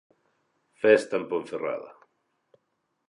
[0.85, 1.91] Festa en Ponferrada.